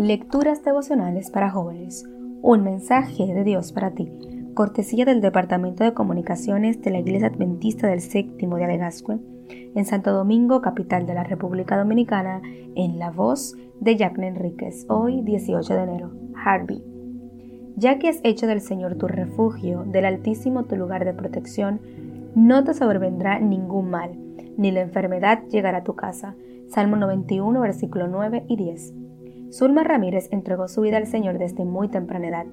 [0.00, 2.08] Lecturas devocionales para jóvenes.
[2.40, 4.08] Un mensaje de Dios para ti.
[4.54, 9.18] Cortesía del Departamento de Comunicaciones de la Iglesia Adventista del Séptimo de Gascue,
[9.48, 12.40] en Santo Domingo, capital de la República Dominicana,
[12.76, 16.12] en la voz de Jack Enríquez, hoy 18 de enero.
[16.44, 16.80] Harvey.
[17.74, 21.80] Ya que has hecho del Señor tu refugio, del Altísimo tu lugar de protección,
[22.36, 24.12] no te sobrevendrá ningún mal,
[24.56, 26.36] ni la enfermedad llegará a tu casa.
[26.68, 29.07] Salmo 91, versículo 9 y 10.
[29.50, 32.46] Zulma Ramírez entregó su vida al Señor desde muy temprana edad.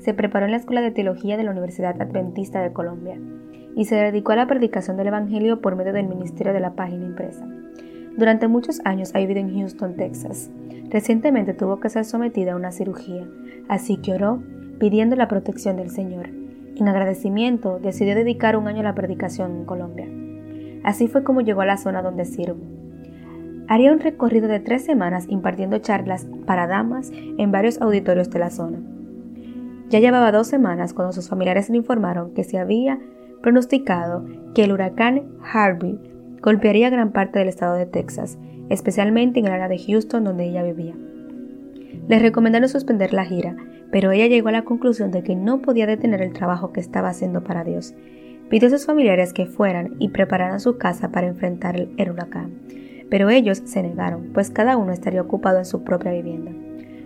[0.00, 3.20] Se preparó en la Escuela de Teología de la Universidad Adventista de Colombia
[3.76, 7.06] y se dedicó a la predicación del Evangelio por medio del ministerio de la página
[7.06, 7.46] impresa.
[8.16, 10.50] Durante muchos años ha vivido en Houston, Texas.
[10.90, 13.28] Recientemente tuvo que ser sometida a una cirugía,
[13.68, 14.42] así que oró
[14.80, 16.30] pidiendo la protección del Señor.
[16.76, 20.08] En agradecimiento, decidió dedicar un año a la predicación en Colombia.
[20.82, 22.79] Así fue como llegó a la zona donde sirvo
[23.70, 28.50] haría un recorrido de tres semanas impartiendo charlas para damas en varios auditorios de la
[28.50, 28.80] zona.
[29.88, 32.98] Ya llevaba dos semanas cuando sus familiares le informaron que se había
[33.40, 36.00] pronosticado que el huracán Harvey
[36.42, 40.64] golpearía gran parte del estado de Texas, especialmente en el área de Houston donde ella
[40.64, 40.96] vivía.
[42.08, 43.54] Le recomendaron suspender la gira,
[43.92, 47.10] pero ella llegó a la conclusión de que no podía detener el trabajo que estaba
[47.10, 47.94] haciendo para Dios.
[48.48, 52.50] Pidió a sus familiares que fueran y prepararan su casa para enfrentar el huracán
[53.10, 56.52] pero ellos se negaron, pues cada uno estaría ocupado en su propia vivienda.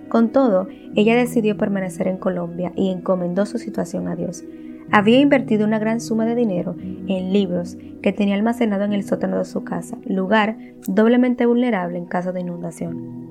[0.08, 4.44] Con todo, ella decidió permanecer en Colombia y encomendó su situación a Dios.
[4.92, 9.38] Había invertido una gran suma de dinero en libros que tenía almacenado en el sótano
[9.38, 13.24] de su casa, lugar doblemente vulnerable en caso de inundación.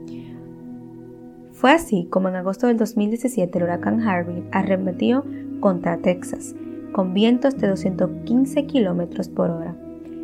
[1.51, 5.23] Fue así como en agosto del 2017 el huracán Harvey arremetió
[5.59, 6.55] contra Texas,
[6.91, 9.75] con vientos de 215 kilómetros por hora.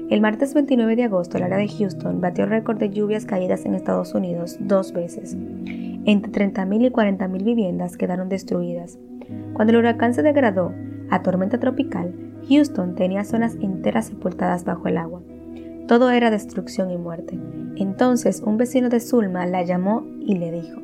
[0.10, 3.76] El martes 29 de agosto, el área de Houston batió récord de lluvias caídas en
[3.76, 5.38] Estados Unidos dos veces.
[6.06, 8.98] Entre 30.000 y 40.000 viviendas quedaron destruidas.
[9.54, 10.74] Cuando el huracán se degradó
[11.12, 12.12] a tormenta tropical,
[12.50, 15.22] Houston tenía zonas enteras sepultadas bajo el agua.
[15.88, 17.40] Todo era destrucción y muerte.
[17.76, 20.82] Entonces un vecino de Zulma la llamó y le dijo,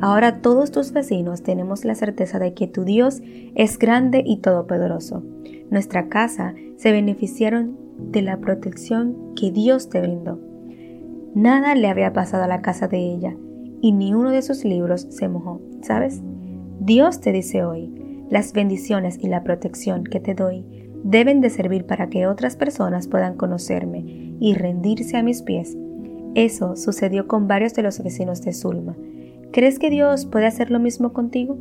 [0.00, 3.20] Ahora todos tus vecinos tenemos la certeza de que tu Dios
[3.54, 5.22] es grande y todopoderoso.
[5.70, 10.38] Nuestra casa se beneficiaron de la protección que Dios te brindó.
[11.34, 13.36] Nada le había pasado a la casa de ella
[13.80, 16.22] y ni uno de sus libros se mojó, ¿sabes?
[16.80, 17.90] Dios te dice hoy,
[18.30, 20.64] las bendiciones y la protección que te doy
[21.04, 24.04] deben de servir para que otras personas puedan conocerme
[24.40, 25.76] y rendirse a mis pies.
[26.34, 28.96] Eso sucedió con varios de los vecinos de Zulma.
[29.52, 31.58] ¿Crees que Dios puede hacer lo mismo contigo?